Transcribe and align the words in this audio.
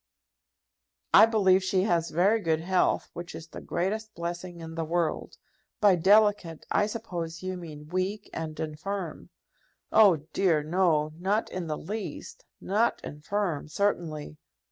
"I 1.13 1.27
believe 1.27 1.63
she 1.63 1.83
has 1.83 2.09
very 2.09 2.39
good 2.41 2.61
health, 2.61 3.11
which 3.13 3.35
is 3.35 3.47
the 3.49 3.61
greatest 3.61 4.15
blessing 4.15 4.59
in 4.59 4.73
the 4.73 4.83
world. 4.83 5.37
By 5.79 5.95
delicate 5.95 6.65
I 6.71 6.87
suppose 6.87 7.43
you 7.43 7.55
mean 7.55 7.87
weak 7.89 8.27
and 8.33 8.59
infirm." 8.59 9.29
"Oh, 9.91 10.15
dear, 10.33 10.63
no, 10.63 11.11
not 11.19 11.51
in 11.51 11.67
the 11.67 11.77
least, 11.77 12.45
not 12.59 12.99
infirm 13.05 13.67
certainly! 13.67 14.37